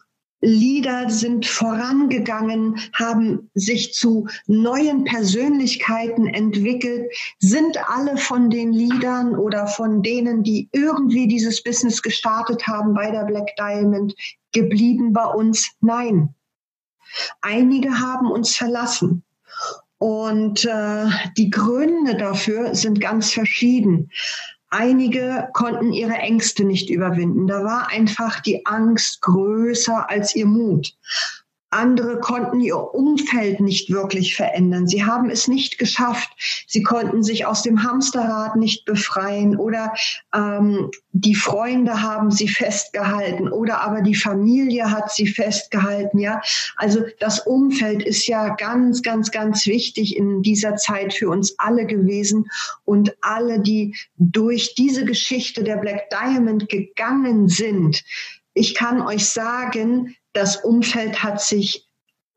Lieder 0.40 1.11
sind 1.11 1.47
vorangegangen, 1.47 2.78
haben 2.92 3.50
sich 3.54 3.92
zu 3.92 4.28
neuen 4.47 5.04
Persönlichkeiten 5.04 6.28
entwickelt. 6.28 7.12
Sind 7.40 7.76
alle 7.88 8.16
von 8.16 8.49
den 8.50 8.73
Liedern 8.73 9.37
oder 9.37 9.66
von 9.66 10.02
denen, 10.02 10.42
die 10.45 10.68
irgendwie 10.73 11.26
dieses 11.26 11.62
Business 11.62 12.02
gestartet 12.02 12.66
haben 12.66 12.95
bei 12.95 13.11
der 13.11 13.25
Black 13.25 13.57
Diamond, 13.57 14.14
geblieben 14.52 15.12
bei 15.12 15.26
uns? 15.26 15.71
Nein. 15.80 16.35
Einige 17.40 17.99
haben 17.99 18.30
uns 18.30 18.54
verlassen. 18.54 19.25
Und 19.99 20.64
äh, 20.64 21.07
die 21.37 21.50
Gründe 21.50 22.16
dafür 22.16 22.76
sind 22.76 23.00
ganz 23.00 23.33
verschieden. 23.33 24.11
Einige 24.71 25.49
konnten 25.55 25.93
ihre 25.93 26.15
Ängste 26.15 26.65
nicht 26.65 26.91
überwinden. 26.91 27.47
Da 27.47 27.65
war 27.65 27.89
einfach 27.89 28.41
die 28.41 28.67
Angst 28.67 29.23
größer 29.23 30.11
als 30.11 30.35
ihr 30.37 30.47
Mut. 30.47 30.95
Andere 31.71 32.19
konnten 32.21 32.61
ihr 32.61 32.79
Umfeld 32.79 33.61
nicht 33.61 33.91
wirklich 33.91 34.35
verändern. 34.35 34.87
Sie 34.87 35.05
haben 35.05 35.29
es 35.29 35.49
nicht 35.49 35.79
geschafft. 35.79 36.31
Sie 36.67 36.83
konnten 36.83 37.23
sich 37.23 37.45
aus 37.45 37.63
dem 37.63 37.83
Hamsterrad 37.83 38.57
nicht 38.57 38.87
befreien 38.87 39.57
oder 39.57 39.93
ähm, 40.35 40.91
die 41.13 41.35
Freunde 41.35 42.01
haben 42.03 42.31
sie 42.31 42.49
festgehalten 42.49 43.49
oder 43.49 43.83
aber 43.83 44.01
die 44.01 44.15
Familie 44.15 44.91
hat 44.91 45.13
sie 45.13 45.27
festgehalten. 45.27 46.19
Ja, 46.19 46.41
also 46.77 47.03
das 47.21 47.41
Umfeld 47.41 48.03
ist 48.03 48.27
ja 48.27 48.55
ganz, 48.55 49.03
ganz, 49.03 49.31
ganz 49.31 49.67
wichtig 49.67 50.17
in 50.17 50.41
dieser 50.43 50.77
Zeit 50.77 51.13
für 51.13 51.29
uns 51.29 51.55
alle 51.59 51.85
gewesen 51.85 52.47
und 52.85 53.15
alle, 53.21 53.61
die 53.61 53.95
durch 54.17 54.75
diese 54.75 55.05
Geschichte 55.05 55.65
der 55.65 55.77
Black 55.77 56.09
Diamond 56.09 56.69
gegangen 56.69 57.49
sind. 57.49 58.05
Ich 58.55 58.75
kann 58.75 59.03
euch 59.03 59.29
sagen, 59.29 60.17
das 60.33 60.57
Umfeld 60.57 61.23
hat 61.23 61.41
sich 61.41 61.89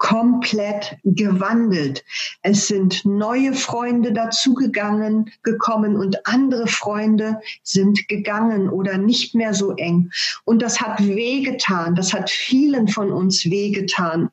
komplett 0.02 0.98
gewandelt. 1.04 2.04
Es 2.42 2.68
sind 2.68 3.06
neue 3.06 3.54
Freunde 3.54 4.12
dazugegangen, 4.12 5.30
gekommen 5.44 5.96
und 5.96 6.26
andere 6.26 6.66
Freunde 6.66 7.40
sind 7.62 8.08
gegangen 8.08 8.68
oder 8.68 8.98
nicht 8.98 9.36
mehr 9.36 9.54
so 9.54 9.76
eng. 9.76 10.10
Und 10.44 10.64
das 10.64 10.82
hat 10.82 11.06
wehgetan. 11.06 11.94
Das 11.94 12.14
hat 12.14 12.32
vielen 12.32 12.88
von 12.88 13.12
uns 13.12 13.46
wehgetan. 13.46 14.32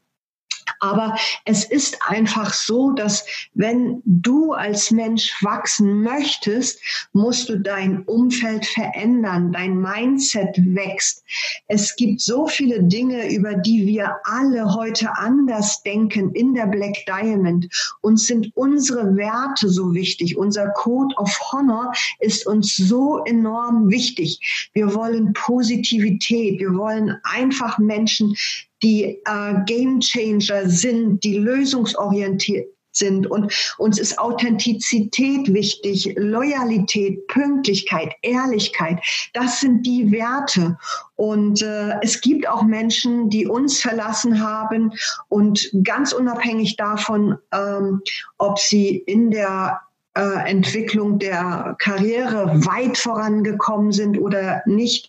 Aber 0.81 1.17
es 1.45 1.65
ist 1.65 1.99
einfach 2.07 2.53
so, 2.53 2.93
dass 2.93 3.25
wenn 3.55 4.03
du 4.05 4.53
als 4.53 4.91
Mensch 4.91 5.33
wachsen 5.43 6.03
möchtest, 6.03 6.81
musst 7.13 7.49
du 7.49 7.59
dein 7.59 8.03
Umfeld 8.05 8.67
verändern, 8.67 9.53
dein 9.53 9.81
Mindset 9.81 10.57
wächst. 10.75 11.25
Es 11.67 11.97
gibt 11.97 12.21
so 12.21 12.47
viele 12.47 12.83
Dinge, 12.83 13.33
über 13.33 13.55
die 13.55 13.87
wir 13.87 14.17
alle 14.25 14.75
heute 14.75 15.17
anders 15.17 15.83
denken 15.83 16.33
in 16.33 16.55
der 16.55 16.67
Black 16.67 17.05
Diamond. 17.07 17.69
Uns 18.01 18.27
sind 18.27 18.51
unsere 18.55 19.17
Werte 19.17 19.69
so 19.69 19.95
wichtig. 19.95 20.37
Unser 20.37 20.69
Code 20.71 21.15
of 21.17 21.31
Honor 21.53 21.93
ist 22.21 22.47
uns 22.47 22.77
so 22.77 23.25
enorm 23.25 23.91
wichtig. 23.91 24.71
Wir 24.73 24.95
wollen 24.95 25.33
Positivität. 25.33 26.61
Wir 26.61 26.75
wollen 26.75 27.17
einfach 27.25 27.79
Menschen 27.79 28.35
die 28.83 29.21
äh, 29.25 29.55
Game 29.67 30.01
Changer 30.01 30.69
sind, 30.69 31.23
die 31.25 31.39
lösungsorientiert 31.39 32.69
sind. 32.99 33.27
Und 33.31 33.53
uns 33.79 33.99
ist 33.99 34.19
Authentizität 34.19 35.53
wichtig, 35.53 36.15
Loyalität, 36.17 37.27
Pünktlichkeit, 37.29 38.13
Ehrlichkeit. 38.23 38.99
Das 39.33 39.61
sind 39.61 39.87
die 39.87 40.11
Werte. 40.11 40.77
Und 41.17 41.63
äh, 41.63 41.99
es 42.03 42.21
gibt 42.21 42.49
auch 42.49 42.63
Menschen, 42.63 43.31
die 43.31 43.47
uns 43.47 43.81
verlassen 43.81 44.43
haben 44.43 44.93
und 45.29 45.71
ganz 45.85 46.13
unabhängig 46.13 46.77
davon, 46.77 47.39
ähm, 47.53 48.03
ob 48.39 48.59
sie 48.59 48.97
in 48.97 49.31
der 49.31 49.81
äh, 50.15 50.51
Entwicklung 50.51 51.19
der 51.19 51.77
Karriere 51.79 52.65
weit 52.67 52.99
vorangekommen 52.99 53.93
sind 53.93 54.19
oder 54.19 54.63
nicht, 54.67 55.09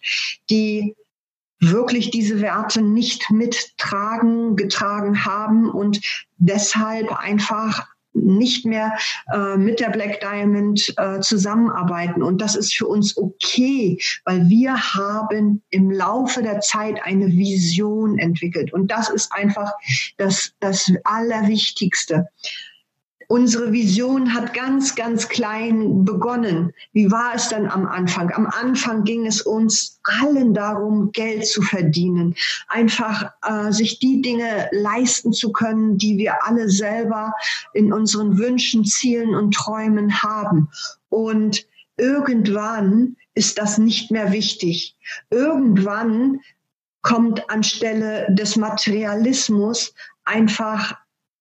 die 0.49 0.95
wirklich 1.59 2.11
diese 2.11 2.41
Werte 2.41 2.81
nicht 2.81 3.31
mittragen, 3.31 4.55
getragen 4.55 5.25
haben 5.25 5.69
und 5.69 5.99
deshalb 6.37 7.11
einfach 7.11 7.87
nicht 8.13 8.65
mehr 8.65 8.97
äh, 9.33 9.55
mit 9.55 9.79
der 9.79 9.89
Black 9.89 10.19
Diamond 10.19 10.93
äh, 10.97 11.19
zusammenarbeiten. 11.19 12.23
Und 12.23 12.41
das 12.41 12.55
ist 12.55 12.73
für 12.75 12.87
uns 12.87 13.15
okay, 13.17 13.99
weil 14.25 14.49
wir 14.49 14.75
haben 14.75 15.61
im 15.69 15.91
Laufe 15.91 16.41
der 16.41 16.59
Zeit 16.59 17.01
eine 17.03 17.27
Vision 17.27 18.17
entwickelt. 18.17 18.73
Und 18.73 18.89
das 18.89 19.09
ist 19.09 19.31
einfach 19.31 19.71
das, 20.17 20.53
das 20.59 20.91
Allerwichtigste. 21.03 22.27
Unsere 23.29 23.71
Vision 23.71 24.33
hat 24.33 24.55
ganz, 24.55 24.95
ganz 24.95 25.29
klein 25.29 26.03
begonnen. 26.03 26.74
Wie 26.93 27.12
war 27.12 27.36
es 27.36 27.48
dann 27.48 27.67
am 27.67 27.86
Anfang? 27.86 28.31
Am 28.33 28.48
Anfang 28.48 29.03
ging 29.03 29.27
es 29.27 29.43
uns 29.43 30.00
allen 30.03 30.55
darum, 30.55 31.12
Geld 31.12 31.45
zu 31.45 31.62
verdienen, 31.62 32.36
einfach 32.67 33.31
äh, 33.43 33.71
sich 33.71 34.00
die 34.00 34.21
Dinge 34.21 34.67
leisten 34.71 35.31
zu 35.31 35.51
können, 35.51 36.00
die 36.00 36.17
wir 36.17 36.43
alle 36.43 36.69
selber 36.69 37.33
in 37.74 37.93
unseren 37.93 38.39
Wünschen, 38.39 38.83
Zielen 38.83 39.36
und 39.36 39.53
Träumen 39.53 40.24
haben. 40.24 40.67
Und 41.09 41.67
irgendwann 41.98 43.15
ist 43.36 43.59
das 43.59 43.77
nicht 43.77 44.09
mehr 44.09 44.31
wichtig. 44.31 44.98
Irgendwann 45.29 46.39
kommt 47.03 47.48
anstelle 47.50 48.25
des 48.33 48.55
Materialismus 48.55 49.93
einfach 50.25 50.98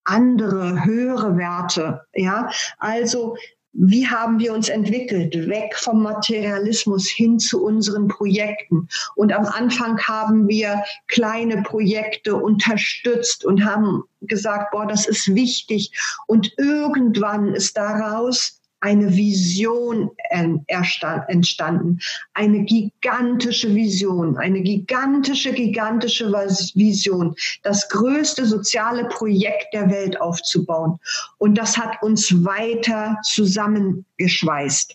andere, 0.09 0.85
höhere 0.85 1.37
Werte. 1.37 2.03
Ja, 2.15 2.51
also 2.79 3.37
wie 3.81 4.09
haben 4.09 4.41
wir 4.41 4.55
uns 4.55 4.69
entwickelt? 4.69 5.35
Weg 5.49 5.77
vom 5.77 6.03
Materialismus 6.03 7.07
hin 7.07 7.39
zu 7.39 7.63
unseren 7.63 8.09
Projekten. 8.09 8.89
Und 9.15 9.33
am 9.33 9.47
Anfang 9.47 10.01
haben 10.01 10.49
wir 10.49 10.83
kleine 11.07 11.63
Projekte 11.63 12.35
unterstützt 12.35 13.45
und 13.45 13.65
haben 13.65 14.03
gesagt, 14.23 14.73
boah, 14.73 14.87
das 14.87 15.07
ist 15.07 15.35
wichtig. 15.35 15.93
Und 16.27 16.53
irgendwann 16.57 17.55
ist 17.55 17.77
daraus 17.77 18.58
eine 18.81 19.15
Vision 19.15 20.11
entstanden, 20.29 21.99
eine 22.35 22.65
gigantische 22.65 23.75
Vision, 23.75 24.37
eine 24.37 24.63
gigantische, 24.63 25.53
gigantische 25.53 26.31
Vision, 26.75 27.35
das 27.63 27.89
größte 27.89 28.47
soziale 28.47 29.07
Projekt 29.07 29.73
der 29.73 29.91
Welt 29.91 30.21
aufzubauen. 30.21 30.99
Und 31.39 31.57
das 31.57 31.77
hat 31.77 32.03
uns 32.03 32.45
weiter 32.45 33.19
zusammengeschweißt. 33.25 34.95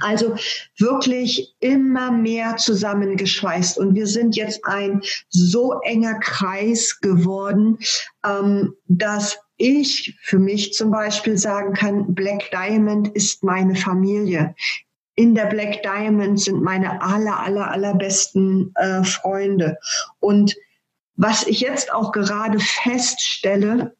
Also 0.00 0.36
wirklich 0.78 1.54
immer 1.60 2.10
mehr 2.10 2.56
zusammengeschweißt. 2.56 3.78
Und 3.78 3.94
wir 3.94 4.06
sind 4.06 4.36
jetzt 4.36 4.64
ein 4.64 5.02
so 5.28 5.80
enger 5.82 6.18
Kreis 6.20 6.98
geworden, 7.00 7.78
ähm, 8.24 8.74
dass 8.88 9.38
ich 9.62 10.18
für 10.20 10.38
mich 10.38 10.72
zum 10.74 10.90
Beispiel 10.90 11.38
sagen 11.38 11.74
kann, 11.74 12.14
Black 12.14 12.50
Diamond 12.50 13.08
ist 13.08 13.44
meine 13.44 13.76
Familie. 13.76 14.54
In 15.14 15.34
der 15.34 15.46
Black 15.46 15.82
Diamond 15.82 16.40
sind 16.40 16.62
meine 16.62 17.00
aller, 17.00 17.38
aller, 17.38 17.70
allerbesten 17.70 18.74
äh, 18.76 19.04
Freunde. 19.04 19.78
Und 20.20 20.56
was 21.16 21.46
ich 21.46 21.60
jetzt 21.60 21.92
auch 21.92 22.12
gerade 22.12 22.58
feststelle, 22.58 23.94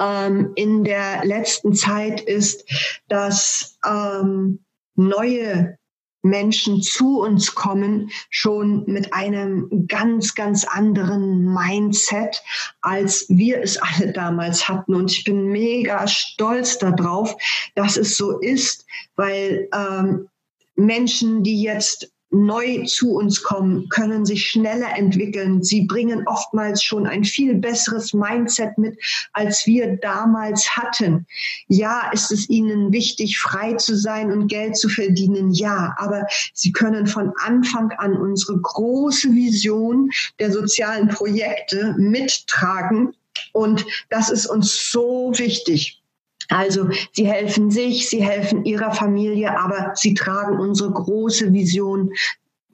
ähm, 0.00 0.52
in 0.54 0.84
der 0.84 1.24
letzten 1.24 1.74
Zeit 1.74 2.20
ist, 2.20 2.68
dass 3.08 3.78
ähm, 3.84 4.64
neue 4.96 5.78
Menschen 6.24 6.80
zu 6.80 7.20
uns 7.20 7.54
kommen, 7.54 8.10
schon 8.30 8.84
mit 8.86 9.12
einem 9.12 9.86
ganz, 9.86 10.34
ganz 10.34 10.64
anderen 10.64 11.52
Mindset, 11.52 12.42
als 12.80 13.26
wir 13.28 13.60
es 13.62 13.76
alle 13.76 14.12
damals 14.12 14.66
hatten. 14.68 14.94
Und 14.94 15.12
ich 15.12 15.24
bin 15.24 15.48
mega 15.48 16.08
stolz 16.08 16.78
darauf, 16.78 17.36
dass 17.74 17.96
es 17.96 18.16
so 18.16 18.38
ist, 18.40 18.86
weil 19.16 19.68
ähm, 19.74 20.28
Menschen, 20.76 21.42
die 21.42 21.62
jetzt 21.62 22.10
neu 22.34 22.84
zu 22.84 23.14
uns 23.14 23.42
kommen, 23.42 23.88
können 23.88 24.26
sich 24.26 24.46
schneller 24.46 24.96
entwickeln. 24.96 25.62
Sie 25.62 25.82
bringen 25.82 26.26
oftmals 26.26 26.82
schon 26.82 27.06
ein 27.06 27.24
viel 27.24 27.54
besseres 27.54 28.12
Mindset 28.12 28.76
mit, 28.76 28.98
als 29.32 29.66
wir 29.66 29.96
damals 29.96 30.76
hatten. 30.76 31.26
Ja, 31.68 32.10
ist 32.12 32.32
es 32.32 32.48
ihnen 32.48 32.92
wichtig, 32.92 33.38
frei 33.38 33.74
zu 33.74 33.96
sein 33.96 34.32
und 34.32 34.48
Geld 34.48 34.76
zu 34.76 34.88
verdienen? 34.88 35.52
Ja, 35.52 35.94
aber 35.98 36.26
sie 36.52 36.72
können 36.72 37.06
von 37.06 37.32
Anfang 37.44 37.90
an 37.98 38.16
unsere 38.16 38.58
große 38.60 39.32
Vision 39.32 40.10
der 40.38 40.52
sozialen 40.52 41.08
Projekte 41.08 41.94
mittragen. 41.98 43.14
Und 43.52 43.84
das 44.10 44.30
ist 44.30 44.46
uns 44.46 44.90
so 44.90 45.32
wichtig. 45.36 46.03
Also 46.48 46.88
sie 47.12 47.26
helfen 47.26 47.70
sich, 47.70 48.08
sie 48.08 48.22
helfen 48.22 48.64
ihrer 48.64 48.92
Familie, 48.92 49.58
aber 49.58 49.92
sie 49.94 50.14
tragen 50.14 50.58
unsere 50.58 50.90
große 50.90 51.52
Vision 51.52 52.12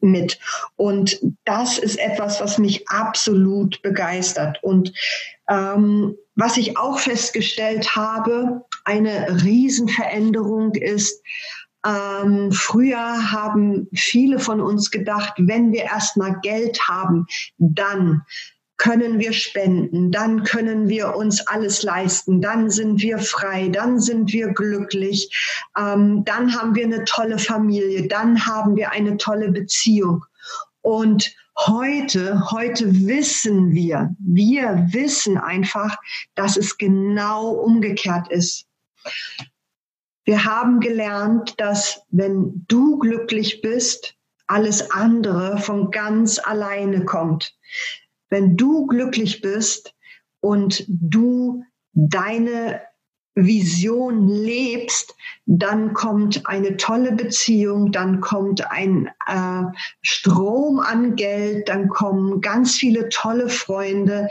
mit. 0.01 0.39
Und 0.77 1.21
das 1.45 1.79
ist 1.79 1.99
etwas, 1.99 2.41
was 2.41 2.59
mich 2.59 2.89
absolut 2.89 3.81
begeistert. 3.83 4.59
Und 4.63 4.93
ähm, 5.49 6.17
was 6.37 6.57
ich 6.57 6.79
auch 6.79 6.99
festgestellt 6.99 7.95
habe, 7.95 8.65
eine 8.85 9.43
Riesenveränderung 9.45 10.75
ist, 10.75 11.23
ähm, 11.87 12.53
früher 12.53 13.33
haben 13.33 13.89
viele 13.95 14.39
von 14.39 14.61
uns 14.61 14.91
gedacht, 14.91 15.35
wenn 15.39 15.73
wir 15.73 15.85
erstmal 15.85 16.39
Geld 16.41 16.81
haben, 16.89 17.27
dann 17.59 18.23
können 18.81 19.19
wir 19.19 19.35
spenden, 19.35 20.11
dann 20.11 20.43
können 20.43 20.89
wir 20.89 21.15
uns 21.15 21.47
alles 21.47 21.83
leisten, 21.83 22.41
dann 22.41 22.71
sind 22.71 23.03
wir 23.03 23.19
frei, 23.19 23.69
dann 23.69 24.01
sind 24.01 24.33
wir 24.33 24.49
glücklich, 24.55 25.31
ähm, 25.79 26.25
dann 26.25 26.55
haben 26.55 26.75
wir 26.75 26.87
eine 26.87 27.05
tolle 27.05 27.39
Familie, 27.39 28.09
dann 28.09 28.47
haben 28.47 28.77
wir 28.77 28.91
eine 28.91 29.19
tolle 29.19 29.53
Beziehung. 29.53 30.25
Und 30.81 31.31
heute, 31.59 32.51
heute 32.51 33.07
wissen 33.07 33.73
wir, 33.73 34.17
wir 34.19 34.87
wissen 34.93 35.37
einfach, 35.37 35.99
dass 36.35 36.57
es 36.57 36.79
genau 36.79 37.51
umgekehrt 37.51 38.29
ist. 38.33 38.65
Wir 40.25 40.47
haben 40.47 40.81
gelernt, 40.81 41.53
dass 41.59 42.01
wenn 42.09 42.65
du 42.67 42.99
glücklich 42.99 43.61
bist, 43.61 44.15
alles 44.47 44.91
andere 44.91 45.59
von 45.59 45.91
ganz 45.91 46.39
alleine 46.39 47.05
kommt 47.05 47.55
wenn 48.31 48.57
du 48.57 48.87
glücklich 48.87 49.43
bist 49.43 49.95
und 50.41 50.85
du 50.89 51.65
deine 51.93 52.81
Vision 53.35 54.29
lebst, 54.29 55.15
dann 55.47 55.93
kommt 55.95 56.47
eine 56.47 56.77
tolle 56.77 57.13
Beziehung, 57.13 57.93
dann 57.93 58.21
kommt 58.21 58.71
ein 58.71 59.11
äh, 59.27 59.63
Strom 60.03 60.81
an 60.81 61.17
Geld, 61.17 61.69
dann 61.69 61.89
kommen 61.89 62.41
ganz 62.41 62.77
viele 62.77 63.09
tolle 63.09 63.49
Freunde, 63.49 64.29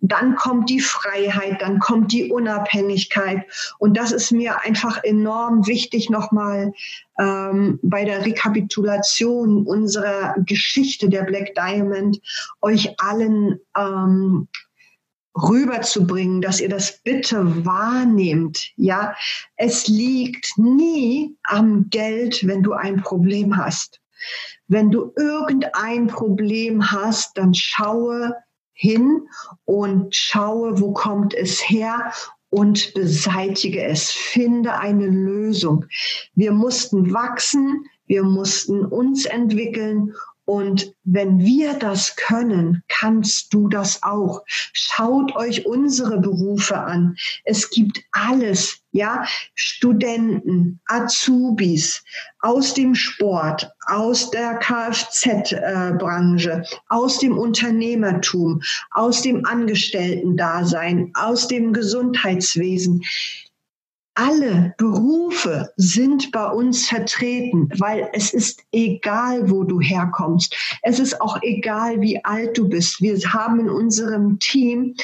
dann 0.00 0.36
kommt 0.36 0.70
die 0.70 0.80
Freiheit, 0.80 1.60
dann 1.60 1.78
kommt 1.78 2.12
die 2.12 2.30
Unabhängigkeit. 2.30 3.44
Und 3.78 3.96
das 3.96 4.12
ist 4.12 4.30
mir 4.30 4.60
einfach 4.62 5.02
enorm 5.02 5.66
wichtig, 5.66 6.10
nochmal 6.10 6.72
ähm, 7.18 7.78
bei 7.82 8.04
der 8.04 8.24
Rekapitulation 8.24 9.66
unserer 9.66 10.34
Geschichte 10.46 11.08
der 11.08 11.22
Black 11.22 11.54
Diamond 11.54 12.20
euch 12.60 12.94
allen 13.00 13.58
ähm, 13.76 14.48
rüberzubringen, 15.34 16.40
dass 16.40 16.60
ihr 16.60 16.68
das 16.68 17.00
bitte 17.02 17.64
wahrnehmt. 17.64 18.70
Ja, 18.76 19.14
es 19.56 19.86
liegt 19.88 20.58
nie 20.58 21.36
am 21.44 21.88
Geld, 21.90 22.46
wenn 22.46 22.62
du 22.62 22.72
ein 22.72 23.02
Problem 23.02 23.56
hast. 23.56 24.00
Wenn 24.66 24.90
du 24.90 25.12
irgendein 25.16 26.08
Problem 26.08 26.90
hast, 26.90 27.38
dann 27.38 27.54
schaue 27.54 28.34
hin 28.80 29.28
und 29.64 30.14
schaue, 30.14 30.80
wo 30.80 30.92
kommt 30.92 31.34
es 31.34 31.68
her 31.68 32.12
und 32.48 32.94
beseitige 32.94 33.84
es. 33.84 34.12
Finde 34.12 34.74
eine 34.78 35.06
Lösung. 35.06 35.84
Wir 36.36 36.52
mussten 36.52 37.12
wachsen, 37.12 37.84
wir 38.06 38.22
mussten 38.22 38.84
uns 38.84 39.26
entwickeln 39.26 40.14
und 40.48 40.94
wenn 41.04 41.40
wir 41.40 41.74
das 41.74 42.16
können, 42.16 42.82
kannst 42.88 43.52
du 43.52 43.68
das 43.68 44.02
auch. 44.02 44.44
Schaut 44.48 45.36
euch 45.36 45.66
unsere 45.66 46.18
Berufe 46.18 46.78
an. 46.78 47.16
Es 47.44 47.68
gibt 47.68 48.02
alles, 48.12 48.80
ja, 48.92 49.26
Studenten, 49.54 50.80
Azubis 50.86 52.02
aus 52.40 52.72
dem 52.72 52.94
Sport, 52.94 53.70
aus 53.88 54.30
der 54.30 54.54
Kfz-Branche, 54.54 56.62
aus 56.88 57.18
dem 57.18 57.36
Unternehmertum, 57.36 58.62
aus 58.92 59.20
dem 59.20 59.44
Angestellten-Dasein, 59.44 61.10
aus 61.12 61.48
dem 61.48 61.74
Gesundheitswesen 61.74 63.02
alle 64.18 64.74
Berufe 64.78 65.72
sind 65.76 66.32
bei 66.32 66.50
uns 66.50 66.88
vertreten, 66.88 67.68
weil 67.78 68.08
es 68.12 68.34
ist 68.34 68.64
egal, 68.72 69.48
wo 69.48 69.62
du 69.62 69.80
herkommst. 69.80 70.56
Es 70.82 70.98
ist 70.98 71.20
auch 71.20 71.40
egal, 71.42 72.00
wie 72.00 72.24
alt 72.24 72.58
du 72.58 72.68
bist. 72.68 73.00
Wir 73.00 73.16
haben 73.32 73.60
in 73.60 73.70
unserem 73.70 74.40
Team 74.40 74.96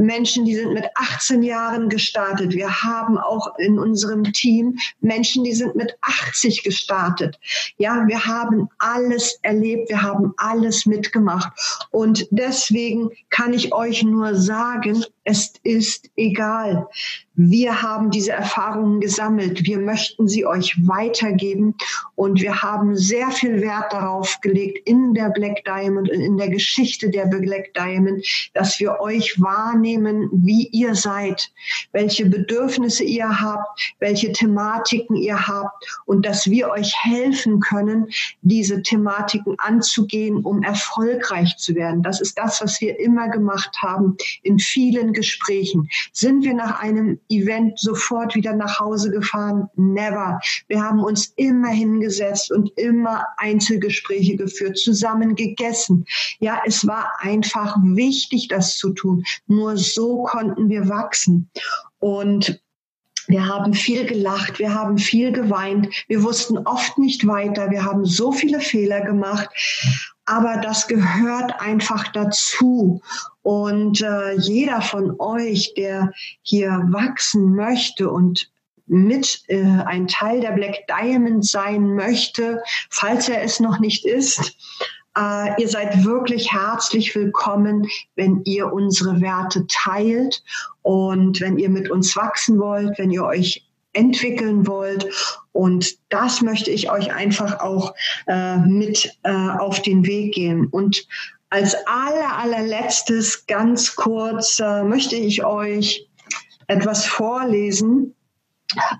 Menschen, 0.00 0.44
die 0.44 0.54
sind 0.54 0.74
mit 0.74 0.86
18 0.94 1.42
Jahren 1.42 1.88
gestartet. 1.88 2.52
Wir 2.52 2.82
haben 2.82 3.18
auch 3.18 3.58
in 3.58 3.78
unserem 3.78 4.24
Team 4.32 4.76
Menschen, 5.00 5.44
die 5.44 5.54
sind 5.54 5.74
mit 5.76 5.96
80 6.00 6.62
gestartet. 6.62 7.38
Ja, 7.76 8.04
wir 8.06 8.24
haben 8.24 8.68
alles 8.78 9.38
erlebt, 9.42 9.88
wir 9.90 10.02
haben 10.02 10.34
alles 10.36 10.86
mitgemacht. 10.86 11.52
Und 11.90 12.26
deswegen 12.30 13.10
kann 13.30 13.52
ich 13.52 13.72
euch 13.72 14.02
nur 14.02 14.34
sagen, 14.34 15.04
es 15.24 15.52
ist 15.62 16.08
egal. 16.16 16.88
Wir 17.34 17.82
haben 17.82 18.10
diese 18.10 18.32
Erfahrungen 18.32 19.00
gesammelt. 19.00 19.64
Wir 19.64 19.78
möchten 19.78 20.26
sie 20.26 20.46
euch 20.46 20.74
weitergeben. 20.88 21.74
Und 22.16 22.40
wir 22.40 22.62
haben 22.62 22.96
sehr 22.96 23.30
viel 23.30 23.60
Wert 23.60 23.92
darauf 23.92 24.40
gelegt 24.40 24.88
in 24.88 25.14
der 25.14 25.28
Black 25.28 25.64
Diamond 25.64 26.10
und 26.10 26.20
in 26.20 26.36
der 26.36 26.48
Geschichte 26.48 27.10
der 27.10 27.26
Black 27.26 27.74
Diamond, 27.74 28.26
dass 28.54 28.80
wir 28.80 29.00
euch 29.00 29.40
wahrnehmen, 29.40 29.87
wie 29.96 30.68
ihr 30.68 30.94
seid, 30.94 31.50
welche 31.92 32.26
Bedürfnisse 32.26 33.04
ihr 33.04 33.40
habt, 33.40 33.94
welche 33.98 34.32
Thematiken 34.32 35.16
ihr 35.16 35.46
habt 35.46 36.02
und 36.06 36.26
dass 36.26 36.50
wir 36.50 36.70
euch 36.70 36.94
helfen 37.02 37.60
können, 37.60 38.08
diese 38.42 38.82
Thematiken 38.82 39.56
anzugehen, 39.58 40.44
um 40.44 40.62
erfolgreich 40.62 41.56
zu 41.56 41.74
werden. 41.74 42.02
Das 42.02 42.20
ist 42.20 42.38
das, 42.38 42.60
was 42.60 42.80
wir 42.80 42.98
immer 42.98 43.28
gemacht 43.28 43.76
haben 43.80 44.16
in 44.42 44.58
vielen 44.58 45.12
Gesprächen. 45.12 45.88
Sind 46.12 46.44
wir 46.44 46.54
nach 46.54 46.80
einem 46.80 47.18
Event 47.28 47.78
sofort 47.78 48.34
wieder 48.34 48.54
nach 48.54 48.80
Hause 48.80 49.10
gefahren? 49.10 49.68
Never. 49.76 50.40
Wir 50.68 50.82
haben 50.82 51.00
uns 51.00 51.32
immer 51.36 51.68
hingesetzt 51.68 52.50
und 52.50 52.70
immer 52.76 53.26
Einzelgespräche 53.36 54.36
geführt, 54.36 54.78
zusammen 54.78 55.34
gegessen. 55.34 56.04
Ja, 56.40 56.60
es 56.66 56.86
war 56.86 57.12
einfach 57.18 57.76
wichtig, 57.82 58.48
das 58.48 58.76
zu 58.76 58.90
tun. 58.90 59.24
Nur 59.46 59.67
so 59.76 60.22
konnten 60.22 60.68
wir 60.68 60.88
wachsen. 60.88 61.50
Und 61.98 62.60
wir 63.28 63.46
haben 63.46 63.74
viel 63.74 64.06
gelacht, 64.06 64.58
wir 64.58 64.74
haben 64.74 64.96
viel 64.96 65.32
geweint, 65.32 65.88
wir 66.08 66.22
wussten 66.22 66.56
oft 66.58 66.96
nicht 66.96 67.26
weiter, 67.26 67.70
wir 67.70 67.84
haben 67.84 68.06
so 68.06 68.32
viele 68.32 68.58
Fehler 68.58 69.02
gemacht, 69.02 69.50
aber 70.24 70.56
das 70.56 70.88
gehört 70.88 71.60
einfach 71.60 72.08
dazu. 72.08 73.02
Und 73.42 74.00
äh, 74.00 74.32
jeder 74.38 74.80
von 74.80 75.20
euch, 75.20 75.74
der 75.76 76.12
hier 76.42 76.82
wachsen 76.88 77.54
möchte 77.54 78.10
und 78.10 78.50
mit 78.86 79.42
äh, 79.48 79.62
ein 79.62 80.08
Teil 80.08 80.40
der 80.40 80.52
Black 80.52 80.86
Diamond 80.86 81.46
sein 81.46 81.94
möchte, 81.94 82.62
falls 82.88 83.28
er 83.28 83.42
es 83.42 83.60
noch 83.60 83.78
nicht 83.78 84.06
ist, 84.06 84.56
äh, 85.18 85.60
ihr 85.60 85.68
seid 85.68 86.04
wirklich 86.04 86.52
herzlich 86.52 87.14
willkommen, 87.14 87.86
wenn 88.14 88.42
ihr 88.44 88.72
unsere 88.72 89.20
Werte 89.20 89.66
teilt 89.66 90.42
und 90.82 91.40
wenn 91.40 91.58
ihr 91.58 91.68
mit 91.68 91.90
uns 91.90 92.14
wachsen 92.16 92.58
wollt, 92.58 92.98
wenn 92.98 93.10
ihr 93.10 93.24
euch 93.24 93.66
entwickeln 93.94 94.66
wollt. 94.66 95.08
Und 95.52 95.96
das 96.10 96.40
möchte 96.42 96.70
ich 96.70 96.90
euch 96.90 97.12
einfach 97.12 97.60
auch 97.60 97.94
äh, 98.26 98.58
mit 98.58 99.10
äh, 99.24 99.32
auf 99.32 99.82
den 99.82 100.06
Weg 100.06 100.34
gehen. 100.34 100.68
Und 100.68 101.06
als 101.50 101.74
aller, 101.86 102.36
allerletztes 102.36 103.46
ganz 103.46 103.96
kurz 103.96 104.58
möchte 104.58 105.16
ich 105.16 105.46
euch 105.46 106.06
etwas 106.66 107.06
vorlesen. 107.06 108.14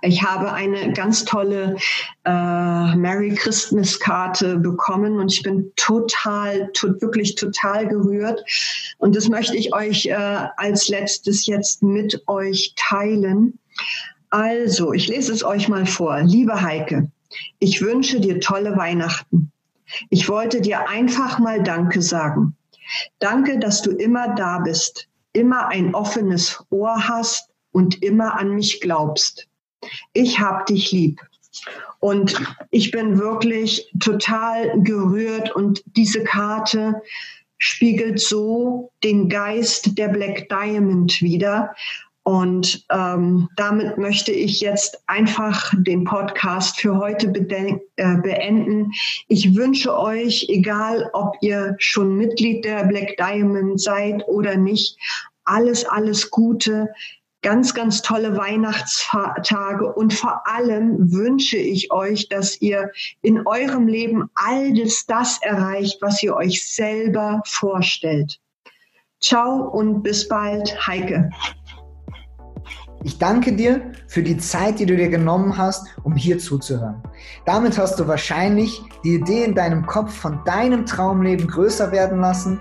Ich 0.00 0.22
habe 0.22 0.52
eine 0.52 0.92
ganz 0.92 1.24
tolle 1.24 1.76
äh, 2.24 2.96
Merry 2.96 3.34
Christmas 3.34 4.00
Karte 4.00 4.56
bekommen 4.56 5.18
und 5.18 5.32
ich 5.32 5.42
bin 5.42 5.70
total, 5.76 6.70
to 6.72 6.88
wirklich 7.00 7.34
total 7.34 7.86
gerührt. 7.86 8.42
Und 8.96 9.14
das 9.14 9.28
möchte 9.28 9.56
ich 9.56 9.74
euch 9.74 10.06
äh, 10.06 10.46
als 10.56 10.88
letztes 10.88 11.46
jetzt 11.46 11.82
mit 11.82 12.22
euch 12.28 12.72
teilen. 12.76 13.58
Also, 14.30 14.92
ich 14.92 15.08
lese 15.08 15.32
es 15.32 15.44
euch 15.44 15.68
mal 15.68 15.86
vor. 15.86 16.20
Liebe 16.22 16.60
Heike, 16.62 17.10
ich 17.58 17.82
wünsche 17.82 18.20
dir 18.20 18.40
tolle 18.40 18.76
Weihnachten. 18.76 19.52
Ich 20.10 20.28
wollte 20.28 20.60
dir 20.60 20.88
einfach 20.88 21.38
mal 21.38 21.62
Danke 21.62 22.02
sagen. 22.02 22.56
Danke, 23.18 23.58
dass 23.58 23.82
du 23.82 23.90
immer 23.90 24.34
da 24.34 24.58
bist, 24.58 25.08
immer 25.32 25.68
ein 25.68 25.94
offenes 25.94 26.62
Ohr 26.70 27.08
hast 27.08 27.50
und 27.72 28.02
immer 28.02 28.38
an 28.38 28.54
mich 28.54 28.80
glaubst. 28.80 29.47
Ich 30.12 30.40
hab 30.40 30.66
dich 30.66 30.92
lieb. 30.92 31.20
Und 32.00 32.40
ich 32.70 32.90
bin 32.90 33.18
wirklich 33.18 33.90
total 33.98 34.80
gerührt 34.82 35.54
und 35.54 35.82
diese 35.96 36.22
Karte 36.22 37.02
spiegelt 37.56 38.20
so 38.20 38.92
den 39.02 39.28
Geist 39.28 39.98
der 39.98 40.08
Black 40.08 40.48
Diamond 40.48 41.20
wieder. 41.20 41.74
Und 42.22 42.84
ähm, 42.92 43.48
damit 43.56 43.96
möchte 43.96 44.32
ich 44.32 44.60
jetzt 44.60 45.02
einfach 45.06 45.72
den 45.78 46.04
Podcast 46.04 46.78
für 46.78 46.98
heute 46.98 47.28
äh, 47.28 48.16
beenden. 48.18 48.92
Ich 49.28 49.56
wünsche 49.56 49.96
euch, 49.98 50.46
egal 50.50 51.08
ob 51.14 51.36
ihr 51.40 51.74
schon 51.78 52.16
Mitglied 52.16 52.66
der 52.66 52.84
Black 52.84 53.16
Diamond 53.16 53.80
seid 53.80 54.28
oder 54.28 54.56
nicht, 54.56 54.98
alles, 55.44 55.86
alles 55.86 56.30
Gute, 56.30 56.90
ganz, 57.42 57.74
ganz 57.74 58.02
tolle 58.02 58.36
Weihnachtstage 58.36 59.92
und 59.92 60.12
vor 60.12 60.42
allem 60.46 61.12
wünsche 61.12 61.56
ich 61.56 61.92
euch, 61.92 62.28
dass 62.28 62.60
ihr 62.60 62.90
in 63.22 63.46
eurem 63.46 63.86
Leben 63.86 64.30
alles 64.34 65.06
das 65.06 65.40
erreicht, 65.42 65.98
was 66.00 66.22
ihr 66.22 66.34
euch 66.34 66.66
selber 66.74 67.42
vorstellt. 67.44 68.40
Ciao 69.20 69.68
und 69.68 70.02
bis 70.02 70.28
bald, 70.28 70.86
Heike. 70.86 71.30
Ich 73.04 73.18
danke 73.18 73.54
dir 73.54 73.92
für 74.08 74.22
die 74.22 74.38
Zeit, 74.38 74.80
die 74.80 74.86
du 74.86 74.96
dir 74.96 75.08
genommen 75.08 75.56
hast, 75.56 75.86
um 76.02 76.16
hier 76.16 76.38
zuzuhören. 76.38 77.00
Damit 77.46 77.78
hast 77.78 78.00
du 78.00 78.08
wahrscheinlich 78.08 78.82
die 79.04 79.14
Idee 79.14 79.44
in 79.44 79.54
deinem 79.54 79.86
Kopf 79.86 80.12
von 80.12 80.42
deinem 80.44 80.84
Traumleben 80.84 81.46
größer 81.46 81.92
werden 81.92 82.20
lassen. 82.20 82.60